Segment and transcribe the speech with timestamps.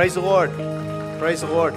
[0.00, 0.50] Praise the Lord.
[1.18, 1.74] Praise the Lord.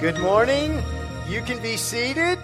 [0.00, 0.80] Good morning.
[1.28, 2.38] You can be seated.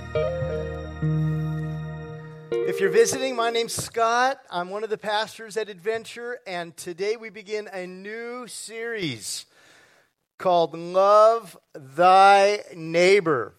[2.50, 4.40] If you're visiting, my name's Scott.
[4.50, 9.46] I'm one of the pastors at Adventure, and today we begin a new series
[10.36, 13.54] called Love Thy Neighbor.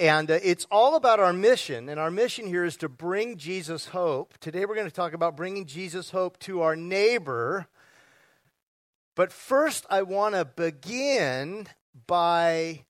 [0.00, 1.88] And uh, it's all about our mission.
[1.88, 4.36] And our mission here is to bring Jesus hope.
[4.38, 7.66] Today we're going to talk about bringing Jesus hope to our neighbor.
[9.14, 11.68] But first, I want to begin
[12.08, 12.84] by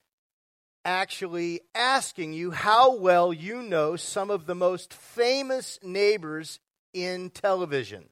[0.86, 6.58] actually asking you how well you know some of the most famous neighbors
[6.94, 8.08] in television.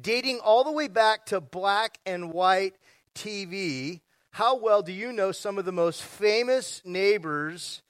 [0.00, 2.74] Dating all the way back to black and white
[3.14, 7.83] TV, how well do you know some of the most famous neighbors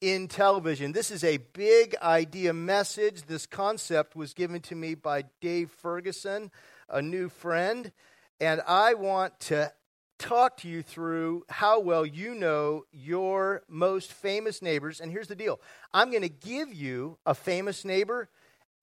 [0.00, 0.92] in television.
[0.92, 3.22] This is a big idea message.
[3.22, 6.50] This concept was given to me by Dave Ferguson,
[6.88, 7.92] a new friend,
[8.40, 9.72] and I want to
[10.18, 15.00] talk to you through how well you know your most famous neighbors.
[15.00, 15.60] And here's the deal
[15.92, 18.30] I'm going to give you a famous neighbor,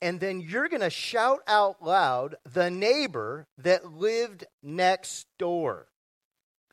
[0.01, 5.87] and then you're going to shout out loud the neighbor that lived next door.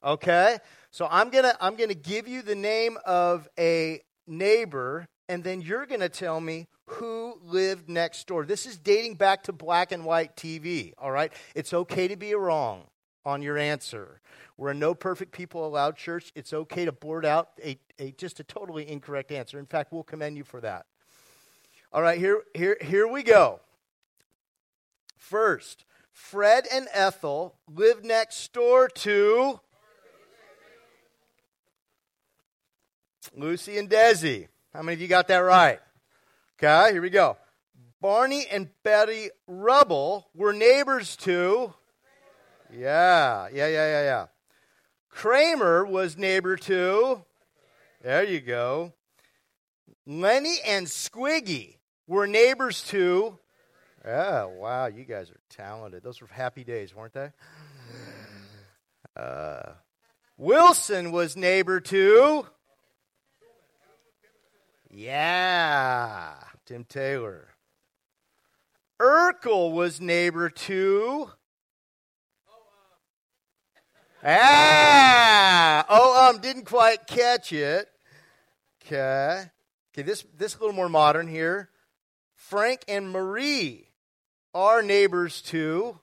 [0.02, 0.58] Okay?
[0.90, 5.42] So I'm going to I'm going to give you the name of a neighbor, and
[5.44, 8.44] then you're going to tell me who lived next door.
[8.44, 11.32] This is dating back to black and white TV, all right?
[11.54, 12.84] It's okay to be wrong
[13.24, 14.20] on your answer.
[14.56, 16.30] We're a no perfect people allowed church.
[16.34, 19.58] It's okay to board out a, a just a totally incorrect answer.
[19.58, 20.86] In fact, we'll commend you for that.
[21.92, 23.60] All right, here, here, here we go.
[25.16, 29.60] First, Fred and Ethel lived next door to
[33.36, 34.48] Lucy and Desi.
[34.72, 35.80] How many of you got that right?
[36.58, 37.36] Okay, here we go.
[38.00, 41.72] Barney and Betty Rubble were neighbors to.
[42.72, 44.26] Yeah, yeah, yeah, yeah, yeah.
[45.08, 47.24] Kramer was neighbor to.
[48.02, 48.92] There you go.
[50.06, 53.38] Lenny and Squiggy were neighbors to.
[54.04, 56.02] Oh, wow, you guys are talented.
[56.02, 57.30] Those were happy days, weren't they?
[59.16, 59.72] Uh,
[60.36, 62.46] Wilson was neighbor to.
[64.96, 66.34] Yeah,
[66.66, 67.48] Tim Taylor.
[69.02, 71.30] Urkel was neighbor to.
[74.24, 77.88] Ah, oh, um, didn't quite catch it.
[78.86, 79.46] Okay,
[79.92, 81.70] okay, this this a little more modern here.
[82.36, 83.88] Frank and Marie
[84.54, 85.98] are neighbors to.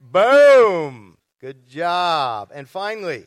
[0.00, 2.52] Boom, good job.
[2.54, 3.26] And finally,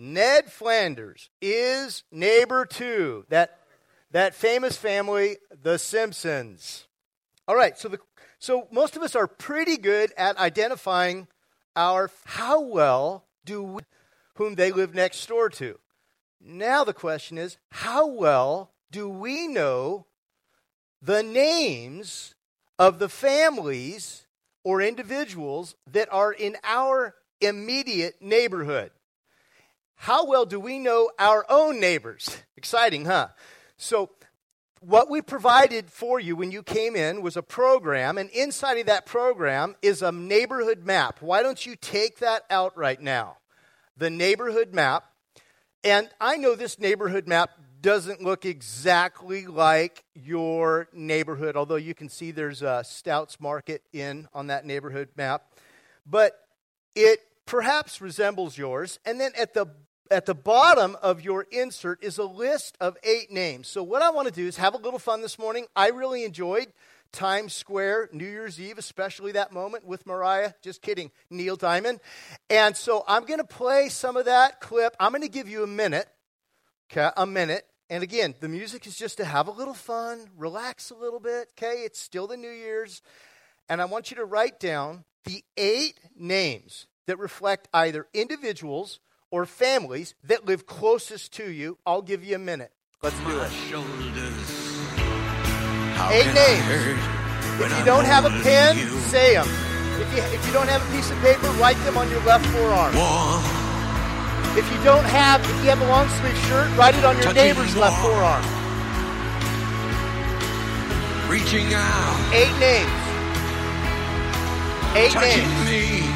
[0.00, 3.58] Ned Flanders is neighbor to that,
[4.12, 6.86] that famous family, the Simpsons.
[7.48, 7.98] All right, so, the,
[8.38, 11.26] so most of us are pretty good at identifying
[11.74, 13.82] our how well do we,
[14.34, 15.80] whom they live next door to.
[16.40, 20.06] Now the question is, how well do we know
[21.02, 22.36] the names
[22.78, 24.28] of the families
[24.62, 28.92] or individuals that are in our immediate neighborhood?
[30.00, 32.38] How well do we know our own neighbors?
[32.56, 33.28] Exciting, huh?
[33.76, 34.10] So,
[34.80, 38.86] what we provided for you when you came in was a program, and inside of
[38.86, 41.20] that program is a neighborhood map.
[41.20, 43.38] Why don't you take that out right now?
[43.96, 45.04] The neighborhood map.
[45.82, 52.08] And I know this neighborhood map doesn't look exactly like your neighborhood, although you can
[52.08, 55.42] see there's a Stouts Market in on that neighborhood map.
[56.06, 56.38] But
[56.94, 59.00] it perhaps resembles yours.
[59.04, 59.66] And then at the
[60.10, 63.68] at the bottom of your insert is a list of eight names.
[63.68, 65.66] So, what I want to do is have a little fun this morning.
[65.74, 66.72] I really enjoyed
[67.12, 70.52] Times Square, New Year's Eve, especially that moment with Mariah.
[70.62, 72.00] Just kidding, Neil Diamond.
[72.50, 74.94] And so, I'm going to play some of that clip.
[74.98, 76.08] I'm going to give you a minute,
[76.90, 77.66] okay, a minute.
[77.90, 81.48] And again, the music is just to have a little fun, relax a little bit,
[81.56, 81.82] okay?
[81.84, 83.00] It's still the New Year's.
[83.68, 89.46] And I want you to write down the eight names that reflect either individuals or
[89.46, 91.78] families that live closest to you.
[91.86, 92.72] I'll give you a minute.
[93.02, 93.50] Let's do it.
[96.10, 96.98] Eight names.
[97.60, 98.76] If you don't have a pen,
[99.10, 99.46] say them.
[100.00, 102.46] If you, if you don't have a piece of paper, write them on your left
[102.46, 102.94] forearm.
[104.56, 107.32] If you don't have, if you have a long sleeve shirt, write it on your
[107.32, 108.42] neighbor's left forearm.
[111.28, 112.32] Reaching out.
[112.32, 112.90] Eight names.
[114.96, 115.64] Eight names.
[115.68, 116.07] Me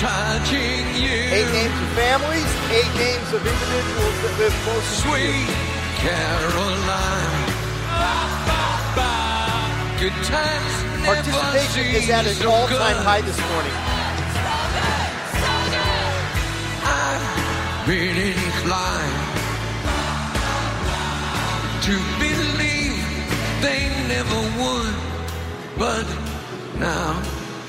[0.00, 1.12] touching you.
[1.28, 5.48] Eight names of families, eight names of individuals that live close to Sweet
[6.00, 7.44] Caroline.
[10.00, 10.72] Good times
[11.04, 13.72] Participation is at an all-time high this morning.
[16.88, 19.20] I've been inclined
[21.84, 21.94] to
[22.24, 23.04] believe
[23.60, 24.96] they never would,
[25.76, 26.06] but
[26.78, 27.22] now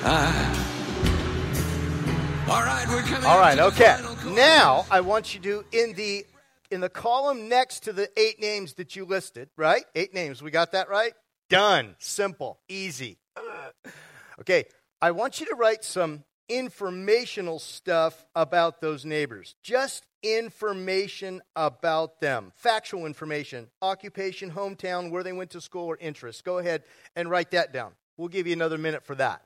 [0.04, 0.61] I.
[2.52, 3.26] All right, we're coming.
[3.26, 3.98] All right, okay.
[4.26, 6.26] Now I want you to in the
[6.70, 9.86] in the column next to the eight names that you listed, right?
[9.96, 10.44] Eight names.
[10.44, 11.14] We got that right?
[11.50, 11.96] Done.
[11.98, 12.60] Simple.
[12.68, 13.18] Easy.
[14.42, 14.66] Okay.
[15.02, 19.56] I want you to write some informational stuff about those neighbors.
[19.64, 22.52] Just information about them.
[22.58, 23.70] Factual information.
[23.82, 26.42] Occupation, hometown, where they went to school, or interests.
[26.42, 26.84] Go ahead
[27.16, 27.94] and write that down.
[28.18, 29.42] We'll give you another minute for that.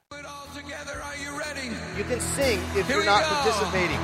[1.98, 3.30] You can sing if Here you're not go.
[3.30, 4.00] participating.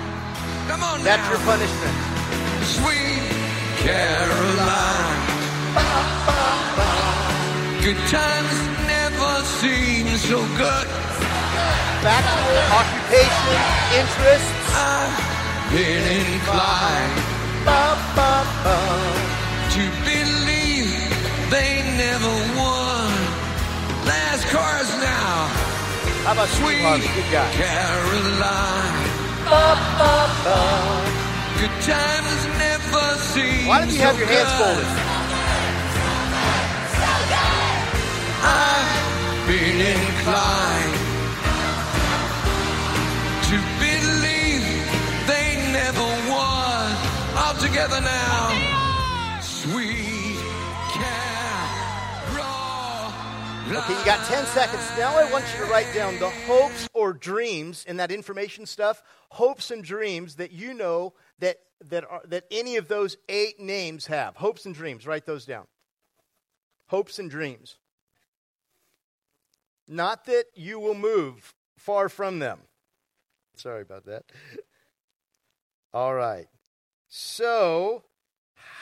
[0.68, 1.32] Come on That's now.
[1.32, 1.96] your punishment.
[2.64, 3.24] Sweet
[3.84, 5.20] Caroline.
[7.84, 8.56] Good times
[8.88, 10.88] never seem so good.
[12.06, 13.60] Factual, occupation,
[14.00, 14.72] interests.
[14.74, 17.22] I've been inclined
[19.72, 20.92] to believe
[21.50, 22.71] they never won.
[26.26, 27.08] How about Sweet Harvey?
[27.18, 27.50] Good guy.
[27.58, 29.10] Caroline.
[29.50, 30.14] Ba, ba,
[30.46, 30.58] ba.
[31.60, 34.62] Good times never seem Why don't you have so your hands good.
[34.62, 34.90] folded?
[38.44, 40.98] I've been inclined
[43.50, 44.66] to believe
[45.28, 46.86] they never won.
[47.38, 48.51] All together now.
[53.74, 54.84] Okay, you got 10 seconds.
[54.98, 59.02] Now I want you to write down the hopes or dreams in that information stuff,
[59.30, 64.08] hopes and dreams that you know that, that, are, that any of those eight names
[64.08, 64.36] have.
[64.36, 65.68] Hopes and dreams, write those down.
[66.88, 67.78] Hopes and dreams.
[69.88, 72.60] Not that you will move far from them.
[73.56, 74.26] Sorry about that.
[75.94, 76.48] All right.
[77.08, 78.04] So,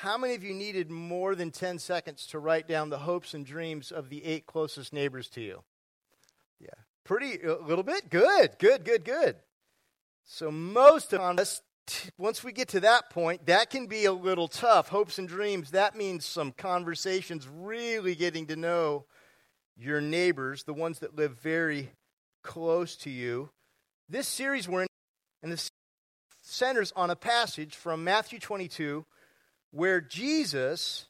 [0.02, 3.46] how many of you needed more than 10 seconds to write down the hopes and
[3.46, 5.64] dreams of the eight closest neighbors to you?
[6.60, 6.68] Yeah.
[7.04, 8.10] Pretty, a little bit?
[8.10, 9.36] Good, good, good, good.
[10.26, 11.62] So, most of us,
[12.18, 14.90] once we get to that point, that can be a little tough.
[14.90, 19.06] Hopes and dreams, that means some conversations, really getting to know
[19.75, 21.92] your neighbors, the ones that live very
[22.44, 23.50] close to you.
[24.08, 24.88] This series we're in,
[25.42, 25.72] and this
[26.42, 29.06] centers on a passage from Matthew 22
[29.71, 31.07] where Jesus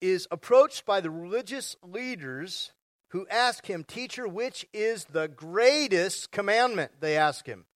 [0.00, 2.72] is approached by the religious leaders
[3.08, 6.92] who ask him, Teacher, which is the greatest commandment?
[7.00, 7.66] They ask him.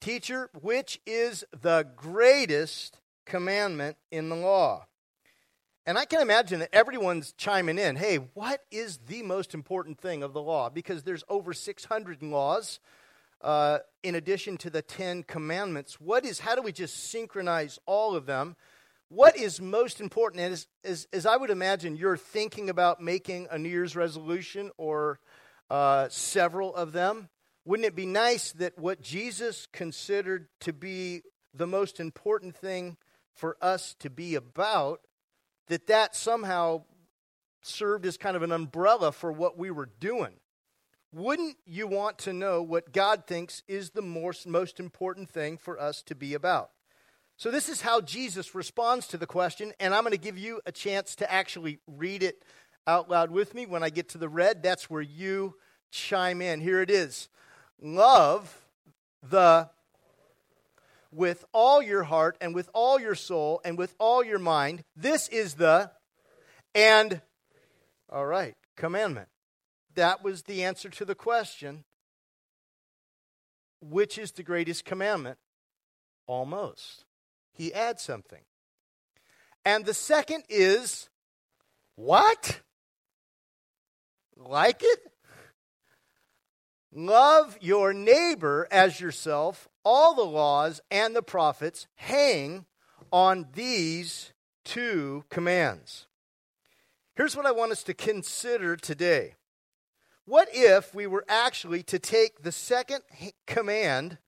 [0.00, 4.86] Teacher, which is the greatest commandment in the law?
[5.86, 7.96] And I can imagine that everyone's chiming in.
[7.96, 10.68] Hey, what is the most important thing of the law?
[10.68, 12.80] Because there's over 600 laws
[13.40, 16.00] uh, in addition to the Ten Commandments.
[16.00, 18.56] What is, how do we just synchronize all of them?
[19.08, 20.42] What is most important?
[20.42, 24.72] And as, as, as I would imagine, you're thinking about making a New Year's resolution
[24.76, 25.20] or
[25.70, 27.28] uh, several of them.
[27.64, 31.22] Wouldn't it be nice that what Jesus considered to be
[31.54, 32.96] the most important thing
[33.34, 35.00] for us to be about,
[35.68, 36.82] that that somehow
[37.62, 40.34] served as kind of an umbrella for what we were doing?
[41.12, 45.80] Wouldn't you want to know what God thinks is the most, most important thing for
[45.80, 46.70] us to be about?
[47.38, 50.60] So, this is how Jesus responds to the question, and I'm going to give you
[50.64, 52.42] a chance to actually read it
[52.86, 53.66] out loud with me.
[53.66, 55.54] When I get to the red, that's where you
[55.90, 56.60] chime in.
[56.60, 57.28] Here it is
[57.80, 58.62] Love
[59.22, 59.68] the
[61.12, 64.82] with all your heart and with all your soul and with all your mind.
[64.94, 65.90] This is the
[66.74, 67.20] and
[68.08, 69.28] all right, commandment.
[69.94, 71.84] That was the answer to the question.
[73.80, 75.38] Which is the greatest commandment?
[76.26, 77.04] Almost.
[77.56, 78.42] He adds something.
[79.64, 81.08] And the second is
[81.96, 82.60] what?
[84.36, 85.00] Like it?
[86.92, 89.68] Love your neighbor as yourself.
[89.84, 92.66] All the laws and the prophets hang
[93.10, 94.32] on these
[94.64, 96.06] two commands.
[97.14, 99.34] Here's what I want us to consider today.
[100.26, 103.02] What if we were actually to take the second
[103.46, 104.18] commandment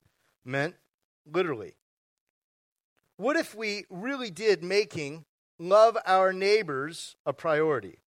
[1.27, 1.75] literally?
[3.19, 5.25] What if we really did making
[5.59, 7.99] love our neighbors a priority?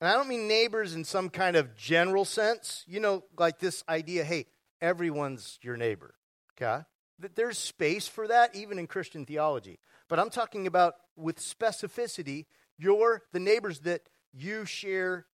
[0.00, 3.82] And I don't mean neighbors in some kind of general sense, you know, like this
[3.88, 4.46] idea hey,
[4.80, 6.14] everyone's your neighbor.
[6.56, 6.84] Okay?
[7.18, 9.80] That There's space for that even in Christian theology.
[10.08, 12.46] But I'm talking about with specificity,
[12.78, 15.26] your the neighbors that you share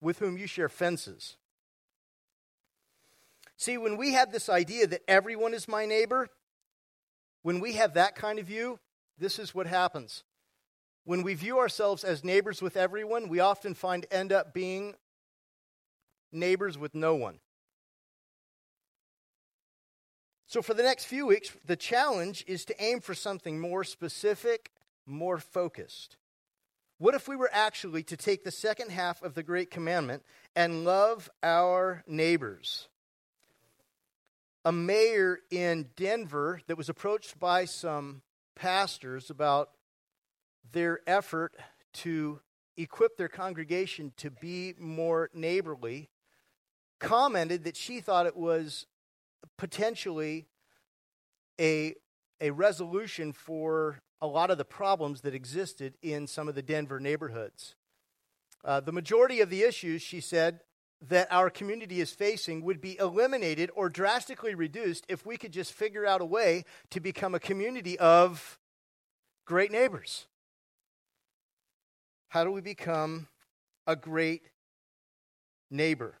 [0.00, 1.36] with whom you share fences.
[3.58, 6.28] See, when we have this idea that everyone is my neighbor,
[7.48, 8.78] when we have that kind of view,
[9.16, 10.22] this is what happens.
[11.04, 14.96] When we view ourselves as neighbors with everyone, we often find end up being
[16.30, 17.38] neighbors with no one.
[20.46, 24.70] So, for the next few weeks, the challenge is to aim for something more specific,
[25.06, 26.18] more focused.
[26.98, 30.22] What if we were actually to take the second half of the Great Commandment
[30.54, 32.88] and love our neighbors?
[34.68, 38.20] A mayor in Denver that was approached by some
[38.54, 39.70] pastors about
[40.72, 41.54] their effort
[41.94, 42.40] to
[42.76, 46.10] equip their congregation to be more neighborly
[46.98, 48.84] commented that she thought it was
[49.56, 50.48] potentially
[51.58, 51.94] a,
[52.38, 57.00] a resolution for a lot of the problems that existed in some of the Denver
[57.00, 57.74] neighborhoods.
[58.62, 60.60] Uh, the majority of the issues, she said,
[61.00, 65.72] that our community is facing would be eliminated or drastically reduced if we could just
[65.72, 68.58] figure out a way to become a community of
[69.46, 70.26] great neighbors.
[72.28, 73.28] How do we become
[73.86, 74.50] a great
[75.70, 76.18] neighbor?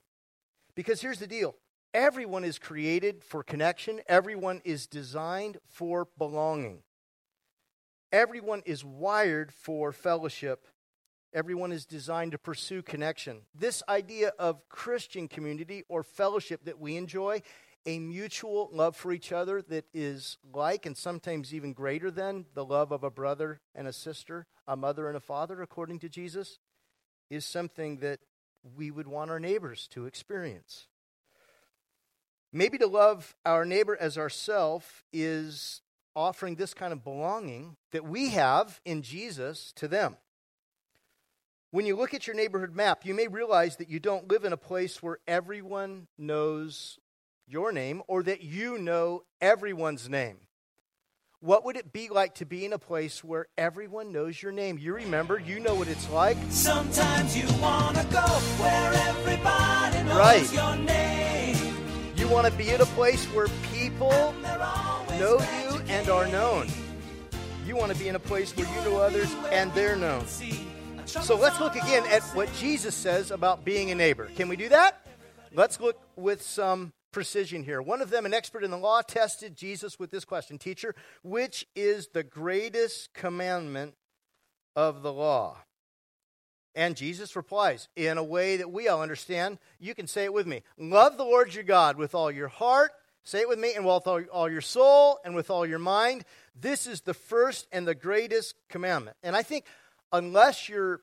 [0.74, 1.56] Because here's the deal
[1.92, 6.82] everyone is created for connection, everyone is designed for belonging.
[8.10, 10.66] Everyone is wired for fellowship.
[11.34, 13.42] Everyone is designed to pursue connection.
[13.54, 17.42] This idea of Christian community or fellowship that we enjoy,
[17.84, 22.64] a mutual love for each other that is like and sometimes even greater than the
[22.64, 26.58] love of a brother and a sister, a mother and a father, according to Jesus,
[27.30, 28.20] is something that
[28.76, 30.86] we would want our neighbors to experience.
[32.52, 35.82] Maybe to love our neighbor as ourself is
[36.16, 40.16] offering this kind of belonging that we have in Jesus to them.
[41.70, 44.54] When you look at your neighborhood map, you may realize that you don't live in
[44.54, 46.98] a place where everyone knows
[47.46, 50.38] your name or that you know everyone's name.
[51.40, 54.78] What would it be like to be in a place where everyone knows your name?
[54.78, 56.38] You remember, you know what it's like.
[56.48, 60.52] Sometimes you wanna go where everybody knows Right.
[60.52, 61.56] your name.
[62.16, 64.32] You want to be at a place where people
[65.18, 66.66] know you you and are known.
[67.66, 70.24] You want to be in a place where you know others and they're known.
[71.08, 74.28] So let's look again at what Jesus says about being a neighbor.
[74.36, 75.06] Can we do that?
[75.54, 77.80] Let's look with some precision here.
[77.80, 81.66] One of them, an expert in the law, tested Jesus with this question Teacher, which
[81.74, 83.94] is the greatest commandment
[84.76, 85.56] of the law?
[86.74, 89.58] And Jesus replies in a way that we all understand.
[89.78, 92.92] You can say it with me Love the Lord your God with all your heart.
[93.24, 96.24] Say it with me, and with all, all your soul and with all your mind.
[96.54, 99.16] This is the first and the greatest commandment.
[99.22, 99.64] And I think
[100.12, 101.00] unless you're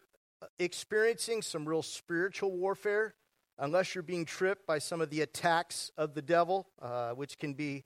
[0.59, 3.15] experiencing some real spiritual warfare,
[3.57, 7.53] unless you're being tripped by some of the attacks of the devil, uh, which can
[7.53, 7.83] be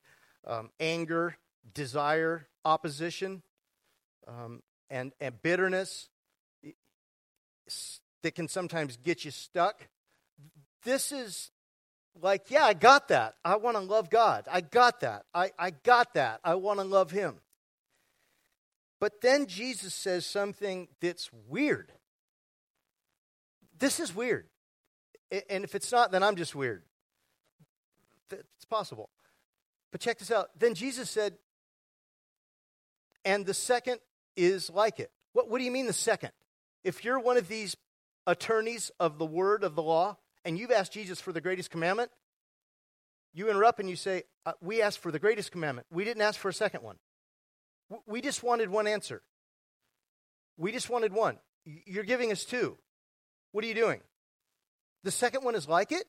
[0.47, 1.37] um, anger,
[1.73, 3.41] desire, opposition,
[4.27, 6.09] um, and, and bitterness
[8.23, 9.87] that can sometimes get you stuck.
[10.83, 11.51] This is
[12.21, 13.35] like, yeah, I got that.
[13.45, 14.47] I want to love God.
[14.51, 15.25] I got that.
[15.33, 16.39] I, I got that.
[16.43, 17.35] I want to love Him.
[18.99, 21.91] But then Jesus says something that's weird.
[23.77, 24.47] This is weird.
[25.49, 26.83] And if it's not, then I'm just weird.
[28.31, 29.09] It's possible.
[29.91, 30.49] But check this out.
[30.57, 31.37] Then Jesus said,
[33.25, 33.99] and the second
[34.35, 35.11] is like it.
[35.33, 36.31] What, what do you mean the second?
[36.83, 37.75] If you're one of these
[38.25, 42.11] attorneys of the word of the law and you've asked Jesus for the greatest commandment,
[43.33, 45.87] you interrupt and you say, uh, We asked for the greatest commandment.
[45.91, 46.97] We didn't ask for a second one.
[48.05, 49.21] We just wanted one answer.
[50.57, 51.37] We just wanted one.
[51.65, 52.77] You're giving us two.
[53.51, 54.01] What are you doing?
[55.03, 56.03] The second one is like it?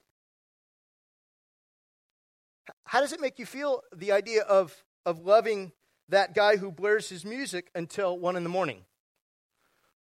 [2.85, 4.75] How does it make you feel, the idea of,
[5.07, 5.73] of loving
[6.09, 8.85] that guy who blares his music until one in the morning?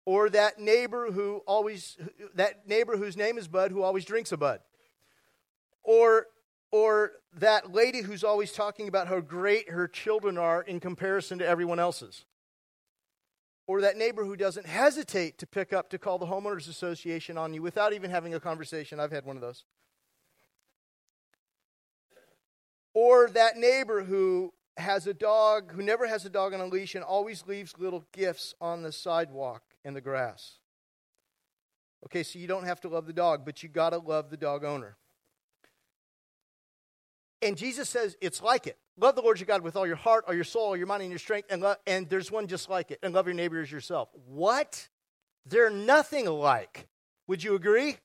[0.06, 1.96] Or that neighbor who always,
[2.34, 4.60] that neighbor whose name is Bud who always drinks a Bud?
[5.82, 6.26] Or,
[6.74, 11.46] or that lady who's always talking about how great her children are in comparison to
[11.46, 12.24] everyone else's?
[13.68, 17.54] Or that neighbor who doesn't hesitate to pick up to call the homeowners association on
[17.54, 18.98] you without even having a conversation.
[18.98, 19.62] I've had one of those.
[22.92, 26.96] Or that neighbor who has a dog, who never has a dog on a leash
[26.96, 30.58] and always leaves little gifts on the sidewalk and the grass.
[32.06, 34.36] Okay, so you don't have to love the dog, but you got to love the
[34.36, 34.96] dog owner.
[37.44, 38.78] And Jesus says it's like it.
[38.96, 41.02] Love the Lord your God with all your heart, all your soul, all your mind,
[41.02, 42.98] and your strength, and, lo- and there's one just like it.
[43.02, 44.08] And love your neighbor as yourself.
[44.26, 44.88] What?
[45.46, 46.88] They're nothing alike.
[47.26, 47.98] Would you agree?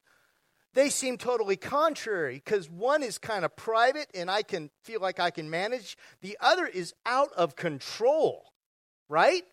[0.73, 5.19] they seem totally contrary because one is kind of private and I can feel like
[5.19, 5.97] I can manage.
[6.21, 8.53] The other is out of control,
[9.07, 9.43] right?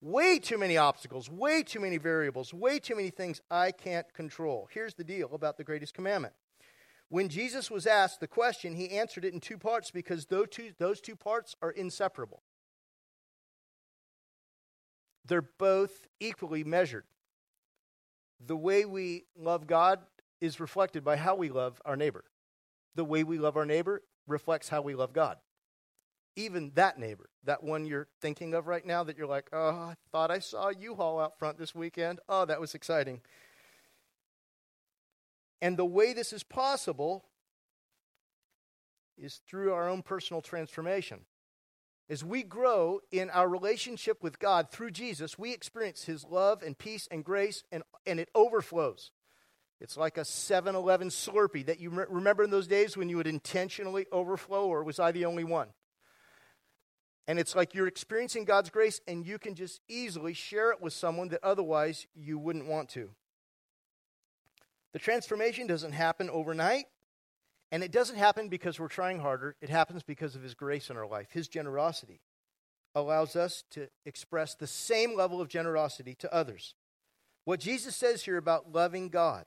[0.00, 4.68] Way too many obstacles, way too many variables, way too many things I can't control.
[4.72, 6.34] Here's the deal about the greatest commandment.
[7.12, 10.70] When Jesus was asked the question, he answered it in two parts because those two,
[10.78, 12.42] those two parts are inseparable.
[15.26, 17.04] They're both equally measured.
[18.40, 19.98] The way we love God
[20.40, 22.24] is reflected by how we love our neighbor.
[22.94, 25.36] The way we love our neighbor reflects how we love God.
[26.34, 29.96] Even that neighbor, that one you're thinking of right now that you're like, oh, I
[30.12, 32.20] thought I saw you haul out front this weekend.
[32.26, 33.20] Oh, that was exciting.
[35.62, 37.24] And the way this is possible
[39.16, 41.20] is through our own personal transformation.
[42.10, 46.76] As we grow in our relationship with God through Jesus, we experience His love and
[46.76, 49.12] peace and grace, and, and it overflows.
[49.80, 53.16] It's like a 7 Eleven Slurpee that you re- remember in those days when you
[53.16, 55.68] would intentionally overflow, or was I the only one?
[57.28, 60.92] And it's like you're experiencing God's grace and you can just easily share it with
[60.92, 63.10] someone that otherwise you wouldn't want to.
[64.92, 66.84] The transformation doesn't happen overnight,
[67.70, 69.56] and it doesn't happen because we're trying harder.
[69.62, 71.28] It happens because of His grace in our life.
[71.30, 72.20] His generosity
[72.94, 76.74] allows us to express the same level of generosity to others.
[77.44, 79.46] What Jesus says here about loving God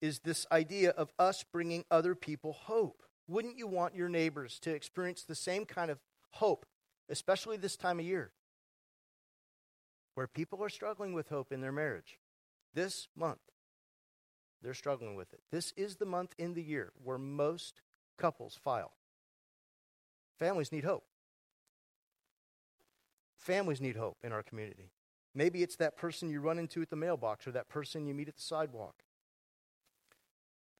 [0.00, 3.02] is this idea of us bringing other people hope.
[3.26, 5.98] Wouldn't you want your neighbors to experience the same kind of
[6.30, 6.64] hope,
[7.08, 8.30] especially this time of year,
[10.14, 12.18] where people are struggling with hope in their marriage?
[12.72, 13.40] This month,
[14.62, 15.40] they're struggling with it.
[15.50, 17.80] This is the month in the year where most
[18.16, 18.92] couples file.
[20.38, 21.04] Families need hope.
[23.36, 24.90] Families need hope in our community.
[25.34, 28.28] Maybe it's that person you run into at the mailbox or that person you meet
[28.28, 29.02] at the sidewalk.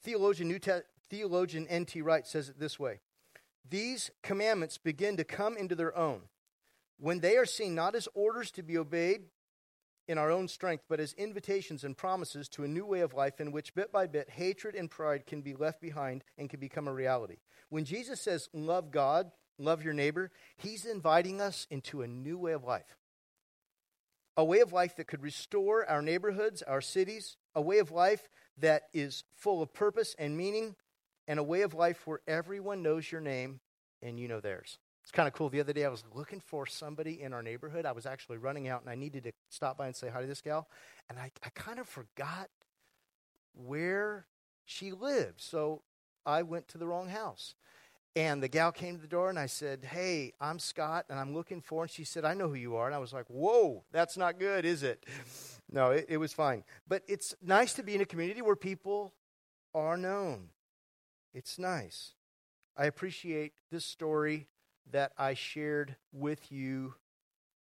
[0.03, 2.03] Theologian, New Te- Theologian N.T.
[2.03, 3.01] Wright says it this way
[3.69, 6.23] These commandments begin to come into their own
[6.99, 9.23] when they are seen not as orders to be obeyed
[10.09, 13.41] in our own strength, but as invitations and promises to a new way of life
[13.41, 16.89] in which bit by bit hatred and pride can be left behind and can become
[16.89, 17.37] a reality.
[17.69, 22.53] When Jesus says, Love God, love your neighbor, he's inviting us into a new way
[22.53, 22.97] of life.
[24.37, 28.29] A way of life that could restore our neighborhoods, our cities, a way of life
[28.57, 30.75] that is full of purpose and meaning,
[31.27, 33.61] and a way of life where everyone knows your name
[34.01, 34.79] and you know theirs.
[35.09, 35.49] It's kind of cool.
[35.49, 37.87] The other day, I was looking for somebody in our neighborhood.
[37.87, 40.27] I was actually running out and I needed to stop by and say hi to
[40.27, 40.69] this gal.
[41.09, 42.51] And I, I kind of forgot
[43.55, 44.27] where
[44.67, 45.41] she lived.
[45.41, 45.81] So
[46.27, 47.55] I went to the wrong house.
[48.17, 51.33] And the gal came to the door and I said, Hey, I'm Scott and I'm
[51.33, 51.85] looking for.
[51.85, 52.85] And she said, I know who you are.
[52.85, 55.07] And I was like, Whoa, that's not good, is it?
[55.71, 56.65] No, it, it was fine.
[56.87, 59.15] But it's nice to be in a community where people
[59.75, 60.49] are known.
[61.33, 62.13] It's nice.
[62.77, 64.49] I appreciate this story
[64.93, 66.95] that I shared with you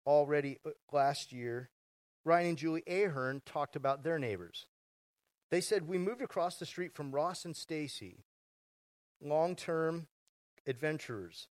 [0.05, 1.69] already uh, last year.
[2.25, 4.65] Ryan and Julie Ahern talked about their neighbors.
[5.49, 8.25] They said, We moved across the street from Ross and Stacy,
[9.21, 10.07] long term
[10.65, 11.47] adventurers.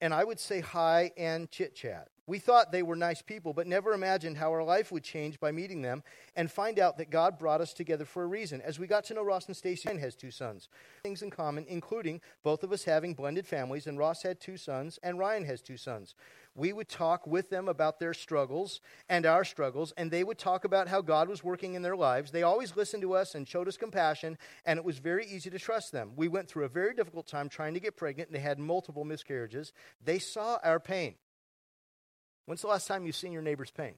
[0.00, 2.08] And I would say hi and chit chat.
[2.28, 5.50] We thought they were nice people, but never imagined how our life would change by
[5.50, 6.02] meeting them
[6.36, 8.60] and find out that God brought us together for a reason.
[8.60, 10.68] As we got to know Ross and Stacy, and has two sons.
[11.02, 14.98] Things in common, including both of us having blended families, and Ross had two sons,
[15.02, 16.14] and Ryan has two sons
[16.58, 20.64] we would talk with them about their struggles and our struggles, and they would talk
[20.64, 22.30] about how God was working in their lives.
[22.30, 25.58] They always listened to us and showed us compassion, and it was very easy to
[25.58, 26.12] trust them.
[26.16, 29.04] We went through a very difficult time trying to get pregnant, and they had multiple
[29.04, 29.72] miscarriages.
[30.04, 31.14] They saw our pain.
[32.46, 33.94] When's the last time you've seen your neighbor's pain?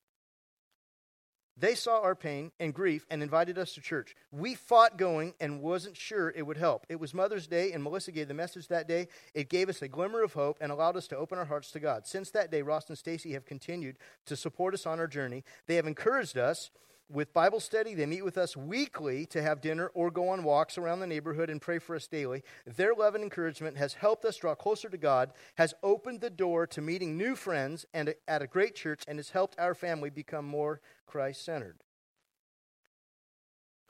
[1.57, 4.17] They saw our pain and grief and invited us to church.
[4.33, 6.87] We fought going and wasn't sure it would help.
[6.89, 9.09] It was Mother's Day, and Melissa gave the message that day.
[9.35, 11.81] It gave us a glimmer of hope and allowed us to open our hearts to
[11.81, 12.07] God.
[12.07, 15.45] Since that day, Ross and Stacy have continued to support us on our journey.
[15.67, 16.71] They have encouraged us
[17.11, 17.95] with Bible study.
[17.95, 21.51] They meet with us weekly to have dinner or go on walks around the neighborhood
[21.51, 22.43] and pray for us daily.
[22.67, 26.67] Their love and encouragement has helped us draw closer to God, has opened the door
[26.69, 30.45] to meeting new friends and at a great church, and has helped our family become
[30.45, 31.83] more Christ centered.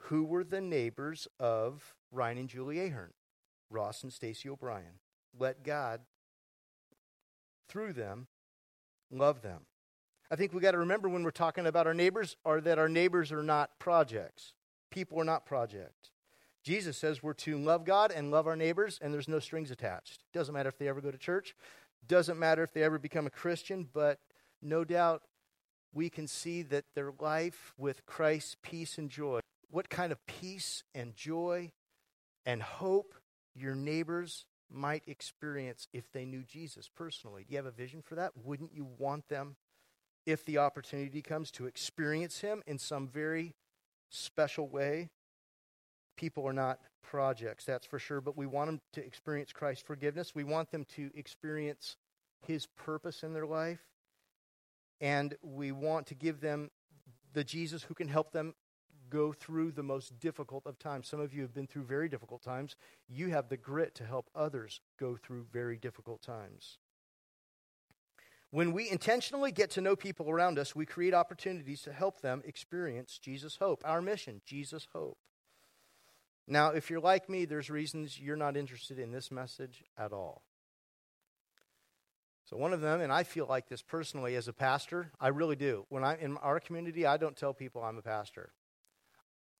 [0.05, 3.11] Who were the neighbors of Ryan and Julie Ahern?
[3.69, 4.99] Ross and Stacy O'Brien.
[5.37, 6.01] Let God,
[7.69, 8.27] through them,
[9.09, 9.61] love them.
[10.31, 12.87] I think we got to remember when we're talking about our neighbors are that our
[12.87, 14.53] neighbors are not projects.
[14.89, 16.11] People are not projects.
[16.63, 20.23] Jesus says we're to love God and love our neighbors, and there's no strings attached.
[20.31, 21.53] Doesn't matter if they ever go to church,
[22.07, 24.19] doesn't matter if they ever become a Christian, but
[24.61, 25.23] no doubt
[25.93, 30.83] we can see that their life with Christ's peace and joy, what kind of peace
[30.95, 31.71] and joy
[32.45, 33.15] and hope
[33.53, 37.43] your neighbors might experience if they knew Jesus personally.
[37.43, 38.31] Do you have a vision for that?
[38.41, 39.57] Wouldn't you want them,
[40.25, 43.53] if the opportunity comes, to experience Him in some very
[44.09, 45.09] special way?
[46.17, 50.35] People are not projects, that's for sure, but we want them to experience Christ's forgiveness.
[50.35, 51.97] We want them to experience
[52.45, 53.81] His purpose in their life.
[54.99, 56.69] And we want to give them
[57.33, 58.53] the Jesus who can help them
[59.09, 61.07] go through the most difficult of times.
[61.07, 62.75] Some of you have been through very difficult times.
[63.07, 66.77] You have the grit to help others go through very difficult times.
[68.51, 72.41] When we intentionally get to know people around us, we create opportunities to help them
[72.45, 73.81] experience Jesus' hope.
[73.85, 75.17] Our mission, Jesus' hope.
[76.47, 80.43] Now, if you're like me, there's reasons you're not interested in this message at all.
[82.43, 85.55] So one of them, and I feel like this personally as a pastor, I really
[85.55, 85.85] do.
[85.87, 88.51] When I'm in our community, I don't tell people I'm a pastor.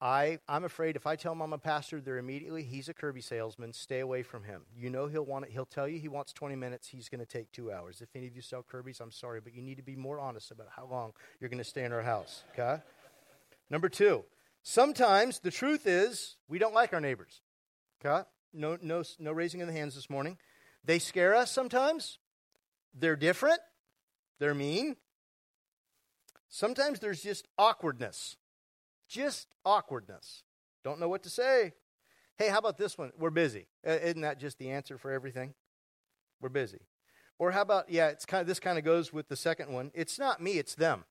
[0.01, 3.21] I, I'm afraid if I tell them I'm a pastor, they're immediately, he's a Kirby
[3.21, 3.71] salesman.
[3.71, 4.63] Stay away from him.
[4.75, 5.51] You know he'll want it.
[5.51, 6.87] He'll tell you he wants 20 minutes.
[6.87, 8.01] He's going to take two hours.
[8.01, 10.49] If any of you sell Kirby's, I'm sorry, but you need to be more honest
[10.49, 12.43] about how long you're going to stay in our house.
[12.53, 12.81] Okay.
[13.69, 14.23] Number two,
[14.63, 17.41] sometimes the truth is we don't like our neighbors.
[18.03, 18.27] Okay.
[18.53, 20.39] No, no, no raising of the hands this morning.
[20.83, 22.17] They scare us sometimes.
[22.95, 23.59] They're different.
[24.39, 24.95] They're mean.
[26.49, 28.35] Sometimes there's just awkwardness
[29.11, 30.43] just awkwardness.
[30.83, 31.73] Don't know what to say.
[32.37, 33.11] Hey, how about this one?
[33.19, 33.67] We're busy.
[33.85, 35.53] Uh, isn't that just the answer for everything?
[36.41, 36.79] We're busy.
[37.37, 39.91] Or how about, yeah, it's kind of, this kind of goes with the second one.
[39.93, 41.03] It's not me, it's them.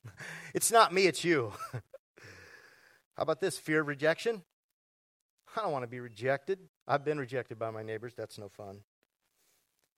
[0.54, 1.52] it's not me, it's you.
[1.72, 3.58] how about this?
[3.58, 4.42] Fear of rejection?
[5.54, 6.58] I don't want to be rejected.
[6.88, 8.14] I've been rejected by my neighbors.
[8.16, 8.80] That's no fun.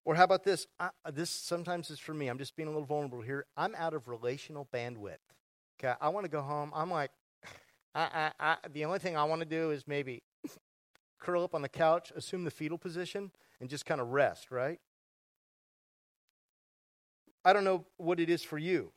[0.05, 0.67] Or how about this?
[0.79, 2.29] I, this sometimes is for me.
[2.29, 3.47] I'm just being a little vulnerable here.
[3.57, 5.17] I'm out of relational bandwidth.
[5.79, 6.73] Okay, I want to go home.
[6.75, 7.11] I'm like,
[7.95, 10.23] I, I, I, the only thing I want to do is maybe
[11.21, 13.31] curl up on the couch, assume the fetal position,
[13.61, 14.81] and just kind of rest, right?
[17.45, 18.93] I don't know what it is for you,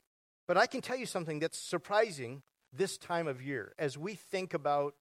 [0.48, 4.54] but I can tell you something that's surprising this time of year as we think
[4.54, 4.96] about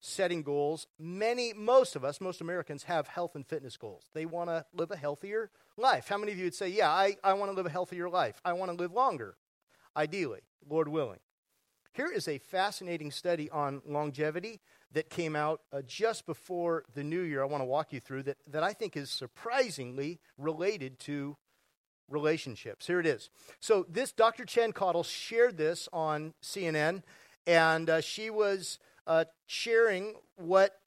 [0.00, 0.86] setting goals.
[0.98, 4.04] Many, most of us, most Americans have health and fitness goals.
[4.14, 6.08] They want to live a healthier life.
[6.08, 8.40] How many of you would say, Yeah, I, I want to live a healthier life?
[8.44, 9.36] I want to live longer,
[9.96, 11.20] ideally, Lord willing.
[11.94, 14.60] Here is a fascinating study on longevity
[14.94, 17.40] that came out uh, just before the new year.
[17.40, 21.36] I want to walk you through that, that I think is surprisingly related to
[22.08, 22.88] relationships.
[22.88, 23.30] Here it is.
[23.60, 24.44] So, this Dr.
[24.44, 27.04] Jen Caudle shared this on CNN,
[27.46, 30.80] and uh, she was uh, sharing what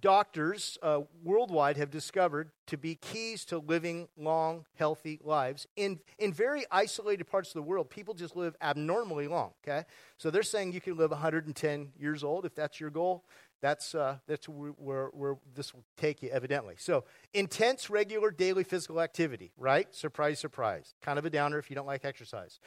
[0.00, 5.66] doctors uh, worldwide have discovered to be keys to living long, healthy lives.
[5.76, 9.84] In, in very isolated parts of the world, people just live abnormally long, okay?
[10.18, 13.24] So they're saying you can live 110 years old if that's your goal.
[13.60, 16.76] That's, uh, that's where, where this will take you, evidently.
[16.78, 19.92] So, intense, regular, daily physical activity, right?
[19.92, 20.94] Surprise, surprise.
[21.02, 22.60] Kind of a downer if you don't like exercise.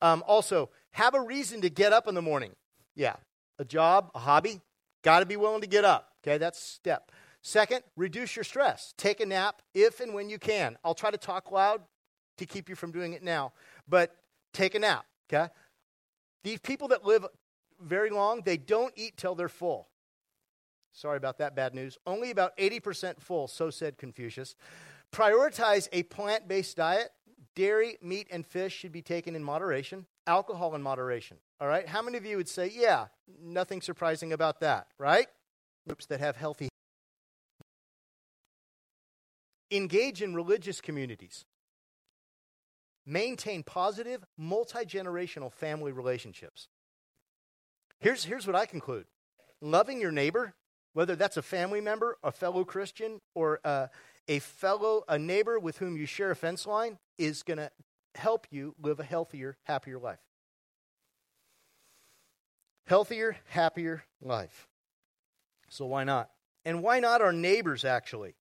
[0.00, 2.52] Um, also, have a reason to get up in the morning.
[2.94, 3.16] Yeah,
[3.58, 4.60] a job, a hobby,
[5.02, 6.12] got to be willing to get up.
[6.22, 7.10] Okay, that's step.
[7.42, 8.92] Second, reduce your stress.
[8.96, 10.76] Take a nap if and when you can.
[10.84, 11.82] I'll try to talk loud
[12.38, 13.52] to keep you from doing it now,
[13.88, 14.16] but
[14.52, 15.52] take a nap, okay?
[16.42, 17.24] These people that live
[17.80, 19.88] very long, they don't eat till they're full.
[20.92, 21.98] Sorry about that bad news.
[22.06, 24.56] Only about 80% full, so said Confucius.
[25.12, 27.10] Prioritize a plant based diet.
[27.54, 30.06] Dairy, meat, and fish should be taken in moderation.
[30.26, 31.38] Alcohol in moderation.
[31.60, 31.86] All right?
[31.86, 33.06] How many of you would say, yeah,
[33.42, 35.28] nothing surprising about that, right?
[35.86, 36.68] groups that have healthy.
[39.70, 41.44] Engage in religious communities.
[43.04, 46.68] Maintain positive, multi generational family relationships.
[48.00, 49.06] Here's, here's what I conclude
[49.62, 50.54] loving your neighbor,
[50.92, 53.86] whether that's a family member, a fellow Christian, or uh,
[54.28, 57.70] a fellow, a neighbor with whom you share a fence line, is going to
[58.16, 60.20] help you live a healthier, happier life.
[62.86, 64.68] Healthier, happier life.
[65.68, 66.30] So why not?
[66.64, 68.34] And why not our neighbors, actually?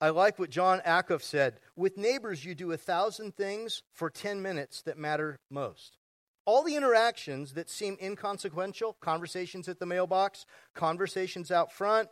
[0.00, 1.60] I like what Jon Acuff said.
[1.74, 5.98] With neighbors, you do a thousand things for 10 minutes that matter most.
[6.44, 12.08] All the interactions that seem inconsequential, conversations at the mailbox, conversations out front,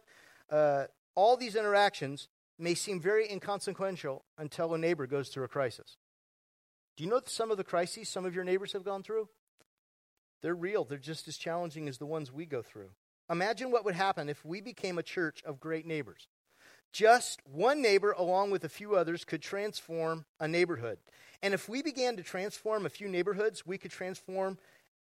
[0.51, 5.97] uh, all these interactions may seem very inconsequential until a neighbor goes through a crisis.
[6.97, 9.29] Do you know some of the crises some of your neighbors have gone through?
[10.43, 12.91] They're real, they're just as challenging as the ones we go through.
[13.31, 16.29] Imagine what would happen if we became a church of great neighbors.
[16.93, 20.99] Just one neighbor, along with a few others, could transform a neighborhood.
[21.43, 24.59] And if we began to transform a few neighborhoods, we could transform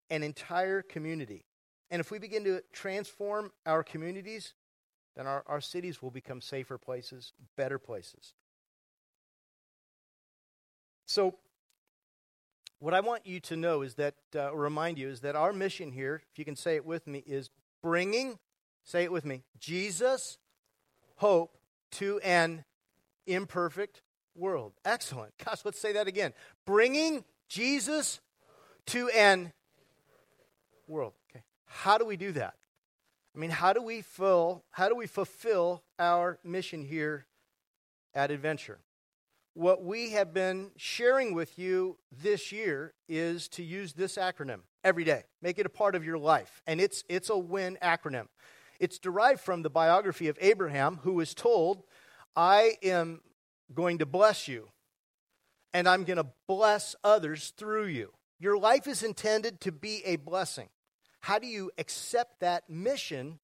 [0.09, 1.45] an entire community.
[1.89, 4.53] And if we begin to transform our communities,
[5.15, 8.33] then our, our cities will become safer places, better places.
[11.05, 11.35] So,
[12.79, 15.91] what I want you to know is that, uh, remind you, is that our mission
[15.91, 17.49] here, if you can say it with me, is
[17.81, 18.37] bringing,
[18.83, 20.37] say it with me, Jesus,
[21.15, 21.57] hope
[21.91, 22.65] to an
[23.25, 24.01] imperfect
[24.35, 24.73] world.
[24.85, 25.33] Excellent.
[25.45, 26.33] Gosh, let's say that again.
[26.65, 28.19] Bringing Jesus
[28.87, 29.53] to an
[30.87, 31.13] world.
[31.29, 31.43] Okay.
[31.65, 32.55] How do we do that?
[33.35, 37.27] I mean, how do we fill, how do we fulfill our mission here
[38.13, 38.79] at Adventure?
[39.57, 45.03] What we have been sharing with you this year is to use this acronym every
[45.03, 45.23] day.
[45.41, 46.61] Make it a part of your life.
[46.67, 48.27] And it's it's a win acronym.
[48.79, 51.81] It's derived from the biography of Abraham, who was told,
[52.35, 53.21] I am
[53.73, 54.67] going to bless you,
[55.73, 58.13] and I'm going to bless others through you.
[58.39, 60.69] Your life is intended to be a blessing.
[61.21, 63.39] How do you accept that mission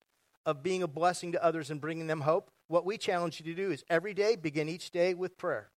[0.46, 2.52] of being a blessing to others and bringing them hope?
[2.68, 5.72] What we challenge you to do is every day begin each day with prayer.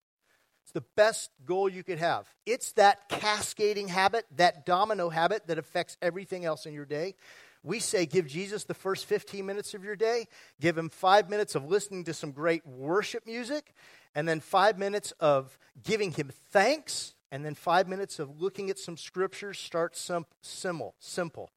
[0.66, 2.29] It's the best goal you could have.
[2.44, 7.14] It's that cascading habit, that domino habit that affects everything else in your day.
[7.62, 10.26] We say give Jesus the first 15 minutes of your day,
[10.61, 13.74] give him five minutes of listening to some great worship music,
[14.12, 18.76] and then five minutes of giving him thanks, and then five minutes of looking at
[18.76, 19.61] some scriptures.
[19.61, 21.52] Start sim- simple, simple.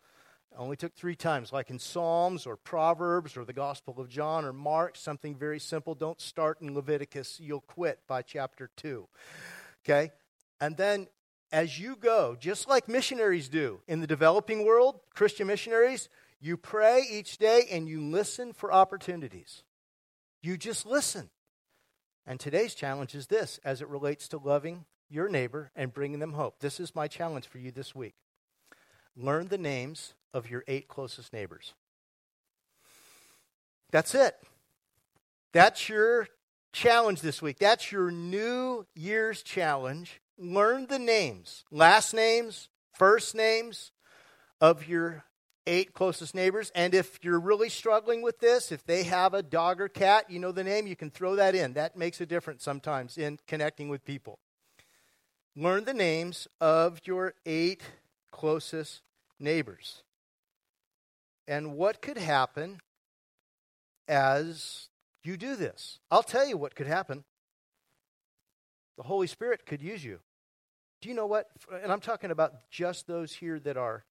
[0.57, 4.51] Only took three times, like in Psalms or Proverbs or the Gospel of John or
[4.51, 5.95] Mark, something very simple.
[5.95, 9.07] Don't start in Leviticus, you'll quit by chapter 2.
[9.85, 10.11] Okay?
[10.59, 11.07] And then
[11.51, 16.09] as you go, just like missionaries do in the developing world, Christian missionaries,
[16.41, 19.63] you pray each day and you listen for opportunities.
[20.41, 21.29] You just listen.
[22.25, 26.33] And today's challenge is this as it relates to loving your neighbor and bringing them
[26.33, 26.59] hope.
[26.59, 28.15] This is my challenge for you this week.
[29.15, 31.73] Learn the names of your eight closest neighbors.
[33.91, 34.35] That's it.
[35.51, 36.27] That's your
[36.73, 37.57] challenge this week.
[37.59, 43.91] That's your New Year's challenge learn the names, last names, first names
[44.61, 45.23] of your
[45.67, 46.71] eight closest neighbors.
[46.73, 50.39] And if you're really struggling with this, if they have a dog or cat, you
[50.39, 51.73] know the name, you can throw that in.
[51.73, 54.39] That makes a difference sometimes in connecting with people.
[55.55, 57.83] Learn the names of your eight
[58.31, 59.01] closest
[59.39, 60.03] neighbors.
[61.49, 62.79] And what could happen
[64.07, 64.89] as
[65.23, 65.97] you do this?
[66.11, 67.23] I'll tell you what could happen.
[68.97, 70.19] The Holy Spirit could use you.
[71.01, 71.47] Do you know what?
[71.81, 74.05] And I'm talking about just those here that are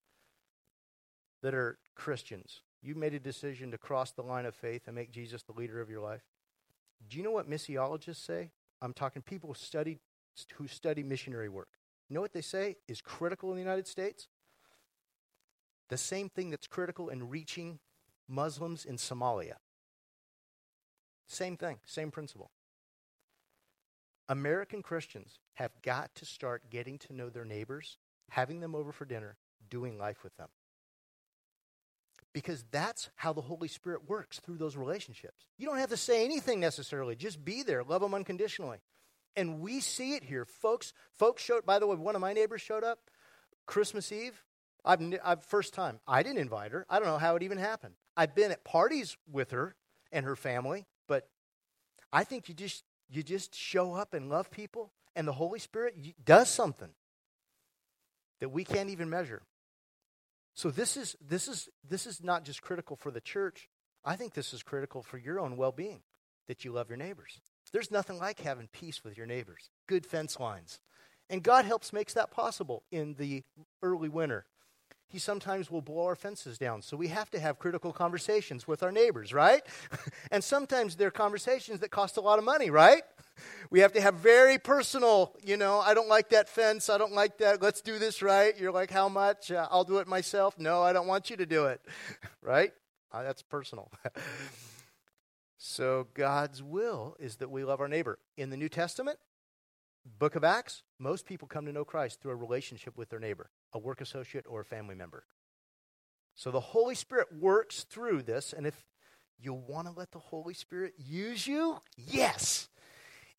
[1.43, 2.63] that are Christians.
[2.83, 5.81] You made a decision to cross the line of faith and make Jesus the leader
[5.81, 6.23] of your life.
[7.09, 8.51] Do you know what missiologists say?
[8.83, 10.01] I'm talking people who study
[10.55, 11.69] who study missionary work.
[12.09, 14.27] You know what they say is critical in the United States?
[15.89, 17.79] The same thing that's critical in reaching
[18.29, 19.55] Muslims in Somalia.
[21.27, 22.51] Same thing, same principle.
[24.29, 27.97] American Christians have got to start getting to know their neighbors,
[28.31, 29.37] having them over for dinner,
[29.71, 30.49] doing life with them.
[32.35, 35.47] Because that's how the Holy Spirit works through those relationships.
[35.57, 38.79] You don't have to say anything necessarily, just be there, love them unconditionally.
[39.35, 40.45] And we see it here.
[40.45, 42.99] Folks, folks showed, by the way, one of my neighbors showed up
[43.67, 44.43] Christmas Eve.
[44.89, 46.01] I've, I've first time.
[46.09, 46.87] I didn't invite her.
[46.89, 47.95] I don't know how it even happened.
[48.17, 49.77] I've been at parties with her
[50.11, 51.29] and her family, but
[52.11, 55.95] I think you just you just show up and love people, and the Holy Spirit
[56.25, 56.89] does something
[58.41, 59.43] that we can't even measure.
[60.55, 63.69] So this is this is this is not just critical for the church.
[64.07, 66.01] I think this is critical for your own well-being
[66.47, 67.41] that you love your neighbors.
[67.75, 69.69] There's nothing like having peace with your neighbors.
[69.87, 70.81] Good fence lines.
[71.29, 73.43] And God helps makes that possible in the
[73.83, 74.47] early winter
[75.09, 76.83] he sometimes will blow our fences down.
[76.83, 79.63] So we have to have critical conversations with our neighbors, right?
[80.31, 83.03] and sometimes they're conversations that cost a lot of money, right?
[83.71, 86.91] We have to have very personal, you know, I don't like that fence.
[86.91, 87.63] I don't like that.
[87.63, 88.59] Let's do this right.
[88.59, 89.53] You're like, how much?
[89.53, 90.59] Uh, I'll do it myself.
[90.59, 91.81] No, I don't want you to do it,
[92.43, 92.73] right?
[93.13, 93.93] Uh, that's personal.
[95.57, 98.19] so God's will is that we love our neighbor.
[98.37, 99.21] In the New Testament,
[100.19, 103.51] book of Acts, most people come to know Christ through a relationship with their neighbor
[103.73, 105.25] a work associate, or a family member.
[106.35, 108.85] So the Holy Spirit works through this, and if
[109.41, 112.69] you want to let the Holy Spirit use you, yes.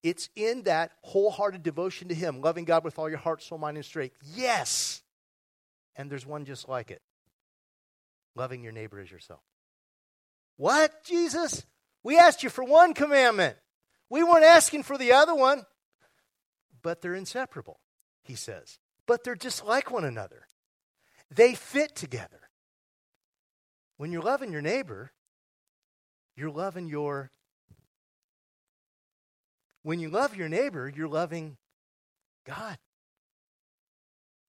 [0.03, 3.77] It's in that wholehearted devotion to Him, loving God with all your heart, soul, mind,
[3.77, 4.15] and strength.
[4.35, 5.01] Yes.
[5.95, 7.01] And there's one just like it
[8.35, 9.41] loving your neighbor as yourself.
[10.55, 11.65] What, Jesus?
[12.03, 13.57] We asked you for one commandment.
[14.09, 15.65] We weren't asking for the other one.
[16.81, 17.79] But they're inseparable,
[18.23, 20.47] he says but they're just like one another.
[21.31, 22.41] They fit together.
[23.97, 25.13] When you're loving your neighbor,
[26.35, 27.31] You're loving your.
[29.81, 31.57] When you love your neighbor, you're loving
[32.45, 32.77] God.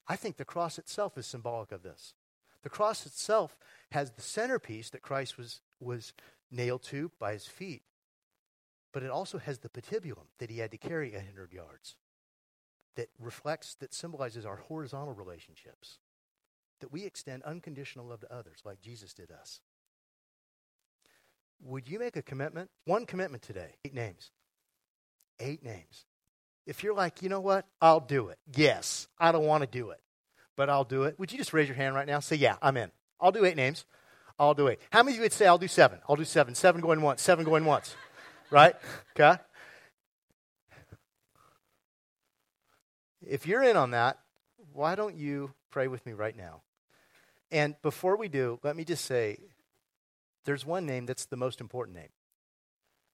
[0.06, 2.12] I think the cross itself is symbolic of this.
[2.62, 3.56] The cross itself
[3.92, 6.12] has the centerpiece that Christ was, was
[6.50, 7.82] nailed to by his feet,
[8.92, 11.96] but it also has the patibulum that he had to carry 100 yards
[12.96, 15.98] that reflects, that symbolizes our horizontal relationships,
[16.80, 19.60] that we extend unconditional love to others like Jesus did us.
[21.62, 22.70] Would you make a commitment?
[22.86, 23.76] One commitment today.
[23.84, 24.30] Eight names.
[25.38, 26.06] Eight names.
[26.66, 27.66] If you're like, you know what?
[27.80, 28.38] I'll do it.
[28.54, 30.00] Yes, I don't want to do it,
[30.56, 31.18] but I'll do it.
[31.18, 32.20] Would you just raise your hand right now?
[32.20, 32.90] Say, yeah, I'm in.
[33.20, 33.84] I'll do eight names.
[34.38, 34.78] I'll do eight.
[34.90, 35.98] How many of you would say, I'll do seven?
[36.08, 36.54] I'll do seven.
[36.54, 37.94] Seven going once, seven going once.
[38.50, 38.74] right?
[39.18, 39.40] Okay?
[43.26, 44.18] If you're in on that,
[44.72, 46.62] why don't you pray with me right now?
[47.50, 49.38] And before we do, let me just say
[50.44, 52.10] there's one name that's the most important name.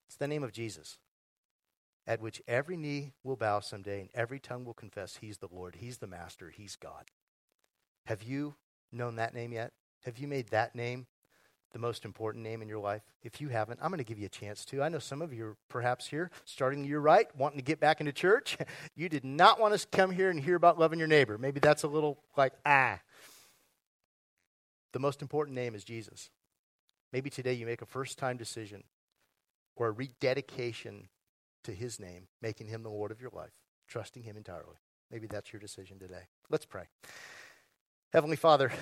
[0.06, 0.98] It's the name of Jesus,
[2.06, 5.76] at which every knee will bow someday and every tongue will confess He's the Lord,
[5.80, 7.06] He's the Master, He's God.
[8.04, 8.54] Have you
[8.92, 9.72] known that name yet?
[10.04, 11.06] Have you made that name
[11.72, 13.02] the most important name in your life?
[13.22, 14.82] If you haven't, I'm going to give you a chance to.
[14.82, 18.00] I know some of you are perhaps here, starting your right, wanting to get back
[18.00, 18.56] into church.
[18.94, 21.36] You did not want to come here and hear about loving your neighbor.
[21.36, 23.00] Maybe that's a little like, ah.
[24.92, 26.30] The most important name is Jesus.
[27.12, 28.84] Maybe today you make a first time decision
[29.74, 31.08] or a rededication
[31.64, 33.52] to his name, making him the Lord of your life,
[33.88, 34.78] trusting him entirely.
[35.10, 36.22] Maybe that's your decision today.
[36.50, 36.84] Let's pray.
[38.12, 38.72] Heavenly Father,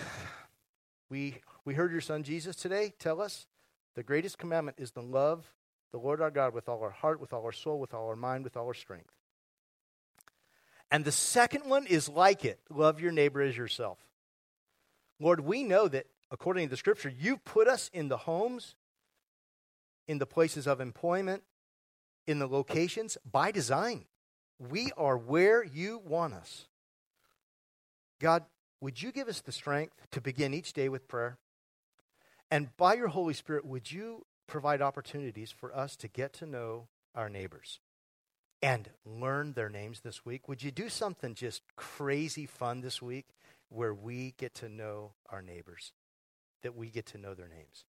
[1.15, 3.47] we, we heard your son Jesus today tell us
[3.95, 5.49] the greatest commandment is to love
[5.93, 8.17] the Lord our God with all our heart, with all our soul, with all our
[8.17, 9.13] mind, with all our strength.
[10.91, 13.99] And the second one is like it love your neighbor as yourself.
[15.21, 18.75] Lord, we know that according to the scripture, you've put us in the homes,
[20.09, 21.45] in the places of employment,
[22.27, 24.07] in the locations by design.
[24.59, 26.67] We are where you want us.
[28.21, 28.43] God,
[28.85, 31.39] would you give us the strength to begin each day with prayer?
[32.51, 36.89] And by your Holy Spirit, would you provide opportunities for us to get to know
[37.15, 37.81] our neighbors
[38.61, 40.49] and learn their names this week?
[40.49, 43.29] Would you do something just crazy fun this week
[43.71, 45.93] where we get to know our neighbors,
[46.63, 47.87] that we get to know their names?